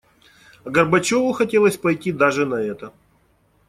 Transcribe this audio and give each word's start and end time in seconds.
А 0.63 0.71
Горбачёву 0.71 1.31
хотелось 1.31 1.77
пойти 1.77 2.11
даже 2.11 2.47
на 2.47 2.55
это. 2.55 2.91